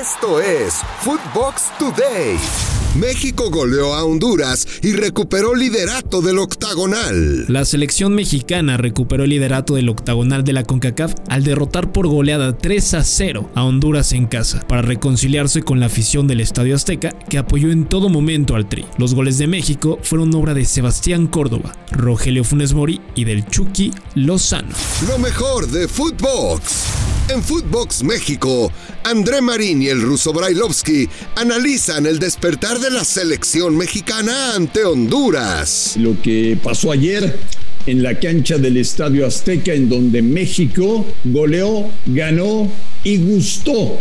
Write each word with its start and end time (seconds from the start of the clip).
Esto 0.00 0.40
es 0.40 0.74
Footbox 1.02 1.70
Today. 1.78 2.36
México 2.96 3.48
goleó 3.50 3.94
a 3.94 4.04
Honduras 4.04 4.66
y 4.82 4.92
recuperó 4.92 5.54
liderato 5.54 6.20
del 6.20 6.38
octagonal. 6.38 7.44
La 7.46 7.64
selección 7.64 8.12
mexicana 8.12 8.76
recuperó 8.76 9.22
el 9.22 9.30
liderato 9.30 9.76
del 9.76 9.88
octagonal 9.88 10.42
de 10.42 10.52
la 10.52 10.64
CONCACAF 10.64 11.14
al 11.28 11.44
derrotar 11.44 11.92
por 11.92 12.08
goleada 12.08 12.58
3 12.58 12.94
a 12.94 13.04
0 13.04 13.50
a 13.54 13.62
Honduras 13.62 14.12
en 14.12 14.26
casa, 14.26 14.66
para 14.66 14.82
reconciliarse 14.82 15.62
con 15.62 15.78
la 15.78 15.86
afición 15.86 16.26
del 16.26 16.40
Estadio 16.40 16.74
Azteca 16.74 17.10
que 17.10 17.38
apoyó 17.38 17.70
en 17.70 17.84
todo 17.84 18.08
momento 18.08 18.56
al 18.56 18.68
Tri. 18.68 18.86
Los 18.98 19.14
goles 19.14 19.38
de 19.38 19.46
México 19.46 20.00
fueron 20.02 20.34
obra 20.34 20.54
de 20.54 20.64
Sebastián 20.64 21.28
Córdoba, 21.28 21.72
Rogelio 21.92 22.42
Funes 22.42 22.74
Mori 22.74 23.00
y 23.14 23.24
del 23.24 23.46
Chucky 23.46 23.92
Lozano. 24.16 24.74
Lo 25.06 25.18
mejor 25.18 25.68
de 25.68 25.86
Footbox. 25.86 27.03
En 27.30 27.42
Footbox 27.42 28.02
México, 28.02 28.70
André 29.02 29.40
Marín 29.40 29.80
y 29.80 29.88
el 29.88 30.02
ruso 30.02 30.34
Brailovsky 30.34 31.08
analizan 31.36 32.04
el 32.04 32.18
despertar 32.18 32.78
de 32.80 32.90
la 32.90 33.02
selección 33.02 33.78
mexicana 33.78 34.54
ante 34.54 34.84
Honduras. 34.84 35.94
Lo 35.96 36.20
que 36.20 36.58
pasó 36.62 36.92
ayer 36.92 37.38
en 37.86 38.02
la 38.02 38.20
cancha 38.20 38.58
del 38.58 38.76
Estadio 38.76 39.26
Azteca, 39.26 39.72
en 39.72 39.88
donde 39.88 40.20
México 40.20 41.06
goleó, 41.24 41.88
ganó 42.04 42.70
y 43.04 43.16
gustó 43.16 43.96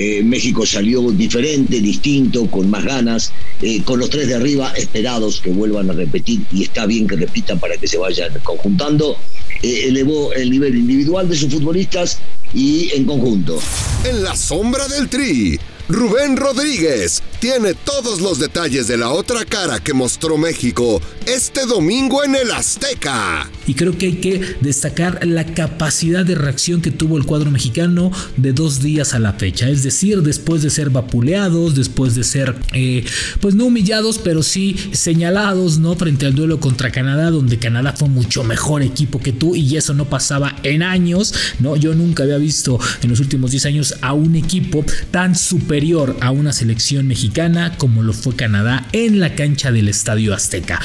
eh, 0.00 0.22
México 0.22 0.64
salió 0.64 1.10
diferente, 1.10 1.80
distinto, 1.80 2.48
con 2.48 2.70
más 2.70 2.84
ganas, 2.84 3.32
eh, 3.60 3.82
con 3.82 3.98
los 3.98 4.08
tres 4.08 4.28
de 4.28 4.36
arriba 4.36 4.72
esperados 4.76 5.40
que 5.40 5.50
vuelvan 5.50 5.90
a 5.90 5.92
repetir 5.92 6.42
y 6.52 6.62
está 6.62 6.86
bien 6.86 7.08
que 7.08 7.16
repitan 7.16 7.58
para 7.58 7.76
que 7.76 7.88
se 7.88 7.98
vayan 7.98 8.32
conjuntando. 8.44 9.16
Eh, 9.60 9.86
elevó 9.88 10.32
el 10.34 10.50
nivel 10.50 10.76
individual 10.76 11.28
de 11.28 11.34
sus 11.34 11.52
futbolistas 11.52 12.20
y 12.54 12.90
en 12.94 13.06
conjunto. 13.06 13.60
En 14.04 14.22
la 14.22 14.36
sombra 14.36 14.86
del 14.86 15.08
tri, 15.08 15.58
Rubén 15.88 16.36
Rodríguez 16.36 17.22
tiene 17.40 17.72
todos 17.72 18.20
los 18.20 18.38
detalles 18.38 18.88
de 18.88 18.98
la 18.98 19.10
otra 19.10 19.46
cara 19.46 19.80
que 19.80 19.94
mostró 19.94 20.36
México 20.36 21.00
este 21.24 21.64
domingo 21.64 22.22
en 22.24 22.34
el 22.34 22.50
Azteca. 22.50 23.48
Y 23.66 23.74
creo 23.74 23.96
que 23.96 24.06
hay 24.06 24.16
que 24.16 24.56
destacar 24.60 25.26
la 25.26 25.44
capacidad 25.46 26.26
de 26.26 26.34
reacción 26.34 26.82
que 26.82 26.90
tuvo 26.90 27.16
el 27.16 27.24
cuadro 27.24 27.50
mexicano 27.50 28.10
de 28.36 28.52
dos 28.52 28.82
días 28.82 29.14
a 29.14 29.18
la 29.18 29.34
fecha. 29.34 29.68
Es 29.68 29.82
decir, 29.82 30.20
después 30.22 30.62
de 30.62 30.70
ser 30.70 30.90
vapuleados, 30.90 31.74
después 31.74 32.14
de 32.14 32.24
ser, 32.24 32.54
eh, 32.72 33.04
pues 33.40 33.54
no 33.54 33.66
humillados, 33.66 34.18
pero 34.18 34.42
sí 34.42 34.76
señalados, 34.92 35.78
¿no? 35.78 35.94
Frente 35.96 36.26
al 36.26 36.34
duelo 36.34 36.60
contra 36.60 36.90
Canadá, 36.90 37.30
donde 37.30 37.58
Canadá 37.58 37.94
fue 37.96 38.08
mucho 38.08 38.42
mejor 38.42 38.82
equipo 38.82 39.20
que 39.20 39.32
tú 39.32 39.54
y 39.54 39.76
eso 39.76 39.94
no 39.94 40.06
pasaba 40.06 40.56
en 40.62 40.82
años, 40.82 41.32
¿no? 41.60 41.76
Yo 41.76 41.94
nunca 41.94 42.24
había 42.24 42.38
visto 42.38 42.78
en 43.02 43.10
los 43.10 43.20
últimos 43.20 43.52
10 43.52 43.66
años 43.66 43.94
a 44.00 44.12
un 44.12 44.34
equipo 44.34 44.84
tan 45.10 45.34
superior 45.36 45.77
a 46.20 46.32
una 46.32 46.52
selección 46.52 47.06
mexicana 47.06 47.76
como 47.78 48.02
lo 48.02 48.12
fue 48.12 48.34
Canadá 48.34 48.84
en 48.90 49.20
la 49.20 49.36
cancha 49.36 49.70
del 49.70 49.88
Estadio 49.88 50.34
Azteca. 50.34 50.80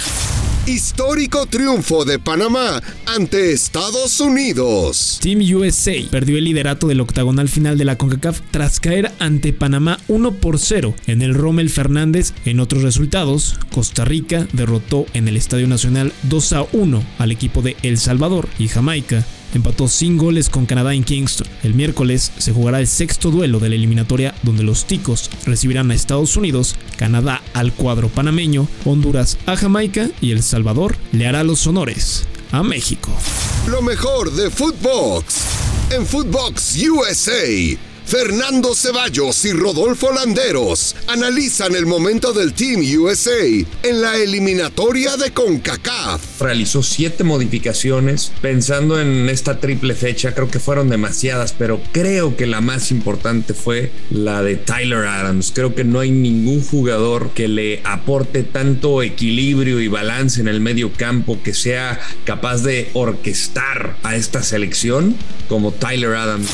Histórico 0.68 1.48
triunfo 1.48 2.06
de 2.06 2.20
Panamá 2.20 2.80
ante 3.08 3.52
Estados 3.54 4.20
Unidos. 4.20 5.18
Team 5.20 5.40
USA 5.56 5.94
perdió 6.12 6.38
el 6.38 6.44
liderato 6.44 6.88
del 6.88 7.02
octagonal 7.02 7.50
final 7.50 7.76
de 7.76 7.86
la 7.86 7.98
CONCACAF 7.98 8.42
tras 8.52 8.80
caer 8.80 9.12
ante 9.18 9.52
Panamá 9.52 9.98
1 10.10 10.36
por 10.36 10.60
0 10.60 10.94
en 11.08 11.24
el 11.24 11.34
Rommel 11.34 11.72
Fernández. 11.72 12.32
En 12.46 12.60
otros 12.60 12.84
resultados, 12.84 13.60
Costa 13.74 14.06
Rica 14.06 14.48
derrotó 14.54 15.08
en 15.16 15.28
el 15.28 15.38
Estadio 15.38 15.68
Nacional 15.68 16.14
2 16.24 16.54
a 16.54 16.66
1 16.72 17.04
al 17.18 17.32
equipo 17.32 17.64
de 17.64 17.76
El 17.82 17.98
Salvador 17.98 18.48
y 18.60 18.68
Jamaica 18.68 19.26
empató 19.58 19.88
sin 19.88 20.18
goles 20.18 20.50
con 20.50 20.66
Canadá 20.66 20.94
en 20.94 21.04
Kingston. 21.04 21.48
El 21.64 21.74
miércoles 21.74 22.32
se 22.38 22.52
jugará 22.52 22.80
el 22.80 22.88
sexto 22.88 23.32
duelo 23.32 23.60
de 23.60 23.70
la 23.70 23.76
eliminatoria 23.76 24.36
donde 24.44 24.64
los 24.64 24.86
ticos 24.86 25.30
recibirán 25.46 25.92
a 25.92 25.96
Estados 25.96 26.36
Unidos, 26.38 26.76
Canadá 26.98 27.42
al 27.54 27.74
cuadro 27.74 28.10
panameño, 28.10 28.68
Honduras 28.86 29.38
a 29.46 29.56
Jamaica 29.56 30.10
y 30.22 30.32
El 30.32 30.44
Salvador 30.44 30.98
le 31.12 31.28
hará 31.28 31.44
los 31.44 31.66
honores 31.68 32.26
a 32.52 32.64
México. 32.64 33.10
Lo 33.68 33.82
mejor 33.82 34.32
de 34.34 34.50
Footbox 34.50 35.36
en 35.92 36.06
Footbox 36.06 36.78
USA. 36.90 37.93
Fernando 38.06 38.76
Ceballos 38.76 39.44
y 39.46 39.54
Rodolfo 39.54 40.12
Landeros 40.12 40.96
analizan 41.08 41.76
el 41.76 41.86
momento 41.86 42.34
del 42.34 42.54
Team 42.54 42.82
USA 43.00 43.46
en 43.84 44.02
la 44.02 44.18
eliminatoria 44.18 45.18
de 45.18 45.32
CONCACAF. 45.32 46.42
Realizó 46.42 46.84
siete 46.84 47.24
modificaciones 47.24 48.32
pensando 48.42 49.00
en 49.00 49.30
esta 49.30 49.60
triple 49.60 49.96
fecha, 49.96 50.36
creo 50.36 50.52
que 50.52 50.60
fueron 50.60 50.90
demasiadas, 50.90 51.56
pero 51.58 51.82
creo 51.92 52.36
que 52.36 52.46
la 52.46 52.62
más 52.62 52.92
importante 52.92 53.54
fue 53.54 53.92
la 54.12 54.44
de 54.44 54.58
Tyler 54.58 55.06
Adams. 55.06 55.52
Creo 55.56 55.74
que 55.74 55.84
no 55.84 56.00
hay 56.00 56.12
ningún 56.12 56.64
jugador 56.64 57.32
que 57.32 57.48
le 57.48 57.82
aporte 57.84 58.44
tanto 58.44 59.02
equilibrio 59.02 59.80
y 59.80 59.88
balance 59.88 60.42
en 60.42 60.48
el 60.48 60.60
medio 60.60 60.92
campo 60.94 61.42
que 61.42 61.54
sea 61.54 62.00
capaz 62.26 62.64
de 62.64 62.90
orquestar 62.94 63.98
a 64.04 64.16
esta 64.16 64.44
selección 64.44 65.16
como 65.48 65.72
Tyler 65.72 66.16
Adams. 66.16 66.50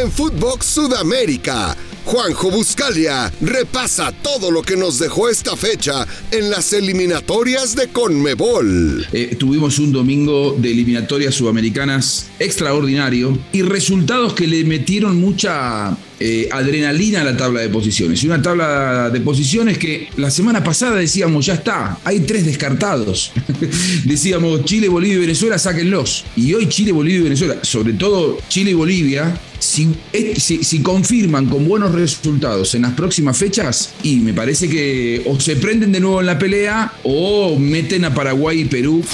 En 0.00 0.12
Footbox 0.12 0.64
Sudamérica, 0.64 1.76
Juanjo 2.04 2.52
Buscalia 2.52 3.32
repasa 3.40 4.12
todo 4.12 4.52
lo 4.52 4.62
que 4.62 4.76
nos 4.76 5.00
dejó 5.00 5.28
esta 5.28 5.56
fecha 5.56 6.06
en 6.30 6.50
las 6.50 6.72
eliminatorias 6.72 7.74
de 7.74 7.88
Conmebol. 7.88 9.04
Eh, 9.12 9.34
tuvimos 9.36 9.80
un 9.80 9.90
domingo 9.90 10.54
de 10.56 10.70
eliminatorias 10.70 11.34
sudamericanas 11.34 12.28
extraordinario 12.38 13.36
y 13.52 13.62
resultados 13.62 14.34
que 14.34 14.46
le 14.46 14.62
metieron 14.62 15.20
mucha 15.20 15.96
eh, 16.20 16.48
adrenalina 16.50 17.22
a 17.22 17.24
la 17.24 17.36
tabla 17.36 17.60
de 17.60 17.68
posiciones. 17.68 18.22
Y 18.22 18.26
una 18.26 18.40
tabla 18.40 19.10
de 19.10 19.20
posiciones 19.20 19.78
que 19.78 20.08
la 20.16 20.30
semana 20.30 20.62
pasada 20.62 20.96
decíamos, 20.96 21.46
ya 21.46 21.54
está, 21.54 21.98
hay 22.04 22.20
tres 22.20 22.46
descartados. 22.46 23.32
decíamos, 24.04 24.64
Chile, 24.64 24.88
Bolivia 24.88 25.16
y 25.16 25.20
Venezuela, 25.20 25.58
sáquenlos. 25.58 26.24
Y 26.36 26.54
hoy 26.54 26.68
Chile, 26.68 26.92
Bolivia 26.92 27.18
y 27.20 27.24
Venezuela, 27.24 27.56
sobre 27.62 27.92
todo 27.94 28.38
Chile 28.48 28.70
y 28.70 28.74
Bolivia, 28.74 29.38
si, 29.58 29.94
si, 30.36 30.64
si, 30.64 30.82
confirman 30.82 31.46
con 31.46 31.66
buenos 31.66 31.92
resultados 31.92 32.74
en 32.74 32.82
las 32.82 32.92
próximas 32.92 33.36
fechas, 33.36 33.92
y 34.02 34.16
me 34.16 34.32
parece 34.32 34.68
que 34.68 35.22
o 35.26 35.38
se 35.40 35.56
prenden 35.56 35.92
de 35.92 36.00
nuevo 36.00 36.20
en 36.20 36.26
la 36.26 36.38
pelea 36.38 36.92
o 37.02 37.58
meten 37.58 38.04
a 38.04 38.14
Paraguay 38.14 38.60
y 38.60 38.64
Perú. 38.66 39.04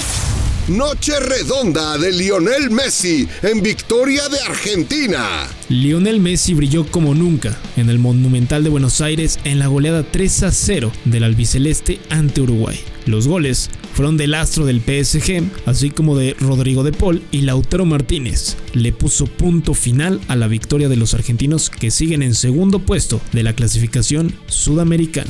Noche 0.67 1.19
redonda 1.19 1.95
de 1.99 2.11
Lionel 2.11 2.71
Messi 2.71 3.27
en 3.43 3.61
victoria 3.61 4.27
de 4.29 4.39
Argentina. 4.39 5.47
Lionel 5.69 6.19
Messi 6.19 6.55
brilló 6.55 6.87
como 6.87 7.13
nunca 7.13 7.55
en 7.77 7.87
el 7.87 7.99
Monumental 7.99 8.63
de 8.63 8.71
Buenos 8.71 8.99
Aires 8.99 9.37
en 9.43 9.59
la 9.59 9.67
goleada 9.67 10.01
3 10.01 10.41
a 10.41 10.51
0 10.51 10.91
del 11.05 11.23
albiceleste 11.23 11.99
ante 12.09 12.41
Uruguay. 12.41 12.79
Los 13.05 13.27
goles 13.27 13.69
fueron 13.93 14.17
del 14.17 14.33
astro 14.33 14.65
del 14.65 14.81
PSG, 14.81 15.43
así 15.67 15.91
como 15.91 16.17
de 16.17 16.35
Rodrigo 16.39 16.83
de 16.83 16.93
Paul 16.93 17.21
y 17.31 17.41
Lautaro 17.41 17.85
Martínez. 17.85 18.57
Le 18.73 18.91
puso 18.91 19.27
punto 19.27 19.75
final 19.75 20.19
a 20.27 20.35
la 20.35 20.47
victoria 20.47 20.89
de 20.89 20.95
los 20.95 21.13
argentinos 21.13 21.69
que 21.69 21.91
siguen 21.91 22.23
en 22.23 22.33
segundo 22.33 22.79
puesto 22.79 23.21
de 23.33 23.43
la 23.43 23.53
clasificación 23.53 24.33
sudamericana. 24.47 25.29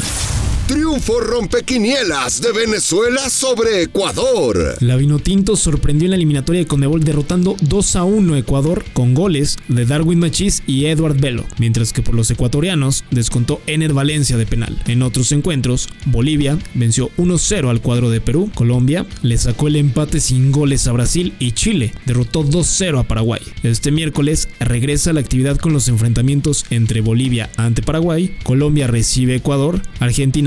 Triunfo 0.67 1.19
rompequinielas 1.19 2.41
de 2.41 2.51
Venezuela 2.51 3.29
sobre 3.29 3.83
Ecuador. 3.83 4.75
La 4.79 4.95
Vinotinto 4.95 5.55
sorprendió 5.55 6.07
en 6.07 6.09
la 6.09 6.15
eliminatoria 6.15 6.61
de 6.61 6.65
Conmebol 6.65 7.03
derrotando 7.03 7.55
2 7.61 7.95
a 7.95 8.03
1 8.03 8.35
Ecuador 8.35 8.83
con 8.93 9.13
goles 9.13 9.57
de 9.67 9.85
Darwin 9.85 10.17
Machís 10.17 10.63
y 10.65 10.85
Edward 10.85 11.19
Velo, 11.19 11.45
mientras 11.59 11.93
que 11.93 12.01
por 12.01 12.15
los 12.15 12.31
ecuatorianos 12.31 13.03
descontó 13.11 13.61
Ener 13.67 13.93
Valencia 13.93 14.37
de 14.37 14.47
penal. 14.47 14.75
En 14.87 15.03
otros 15.03 15.31
encuentros, 15.33 15.87
Bolivia 16.05 16.57
venció 16.73 17.11
1-0 17.17 17.69
al 17.69 17.81
cuadro 17.81 18.09
de 18.09 18.19
Perú, 18.19 18.49
Colombia 18.55 19.05
le 19.21 19.37
sacó 19.37 19.67
el 19.67 19.75
empate 19.75 20.19
sin 20.19 20.51
goles 20.51 20.87
a 20.87 20.93
Brasil 20.93 21.35
y 21.37 21.51
Chile 21.51 21.93
derrotó 22.07 22.43
2-0 22.43 22.99
a 22.99 23.03
Paraguay. 23.03 23.41
Este 23.61 23.91
miércoles 23.91 24.49
regresa 24.59 25.13
la 25.13 25.19
actividad 25.19 25.57
con 25.57 25.73
los 25.73 25.89
enfrentamientos 25.89 26.65
entre 26.71 27.01
Bolivia 27.01 27.51
ante 27.55 27.83
Paraguay, 27.83 28.35
Colombia 28.41 28.87
recibe 28.87 29.35
Ecuador, 29.35 29.79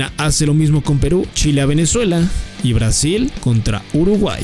Argentina 0.09 0.13
hace 0.17 0.45
lo 0.45 0.53
mismo 0.53 0.81
con 0.81 0.99
Perú, 0.99 1.27
Chile 1.33 1.61
a 1.61 1.65
Venezuela 1.65 2.21
y 2.63 2.73
Brasil 2.73 3.31
contra 3.41 3.83
Uruguay. 3.93 4.43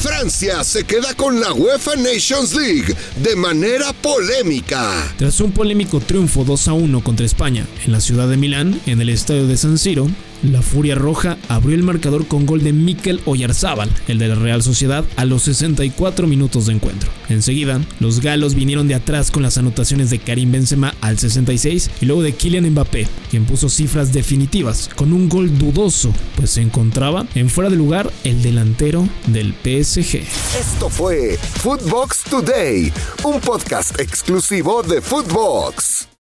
Francia 0.00 0.64
se 0.64 0.84
queda 0.84 1.12
con 1.14 1.40
la 1.40 1.52
UEFA 1.52 1.96
Nations 1.96 2.54
League 2.54 2.94
de 3.22 3.36
manera 3.36 3.92
polémica. 3.92 5.12
Tras 5.18 5.40
un 5.40 5.52
polémico 5.52 6.00
triunfo 6.00 6.44
2 6.44 6.68
a 6.68 6.72
1 6.72 7.04
contra 7.04 7.26
España 7.26 7.66
en 7.84 7.92
la 7.92 8.00
ciudad 8.00 8.28
de 8.28 8.38
Milán, 8.38 8.80
en 8.86 9.00
el 9.00 9.10
estadio 9.10 9.46
de 9.46 9.58
San 9.58 9.76
Siro, 9.76 10.08
la 10.42 10.62
Furia 10.62 10.94
Roja 10.94 11.36
abrió 11.48 11.74
el 11.74 11.82
marcador 11.82 12.26
con 12.26 12.46
gol 12.46 12.62
de 12.62 12.72
Mikel 12.72 13.20
Oyarzábal, 13.24 13.90
el 14.08 14.18
de 14.18 14.28
la 14.28 14.34
Real 14.34 14.62
Sociedad, 14.62 15.04
a 15.16 15.24
los 15.24 15.42
64 15.42 16.26
minutos 16.26 16.66
de 16.66 16.74
encuentro. 16.74 17.10
Enseguida, 17.28 17.80
los 18.00 18.20
galos 18.20 18.54
vinieron 18.54 18.88
de 18.88 18.94
atrás 18.94 19.30
con 19.30 19.42
las 19.42 19.58
anotaciones 19.58 20.10
de 20.10 20.18
Karim 20.18 20.52
Benzema 20.52 20.94
al 21.00 21.18
66 21.18 21.90
y 22.00 22.06
luego 22.06 22.22
de 22.22 22.32
Kylian 22.32 22.70
Mbappé, 22.70 23.06
quien 23.30 23.44
puso 23.44 23.68
cifras 23.68 24.12
definitivas 24.12 24.88
con 24.94 25.12
un 25.12 25.28
gol 25.28 25.58
dudoso, 25.58 26.12
pues 26.36 26.50
se 26.50 26.62
encontraba 26.62 27.26
en 27.34 27.48
fuera 27.48 27.70
de 27.70 27.76
lugar 27.76 28.10
el 28.24 28.42
delantero 28.42 29.08
del 29.26 29.54
PSG. 29.62 30.16
Esto 30.58 30.88
fue 30.88 31.38
Footbox 31.38 32.24
Today, 32.24 32.92
un 33.24 33.40
podcast 33.40 33.98
exclusivo 34.00 34.82
de 34.82 35.00
Footbox. 35.00 36.09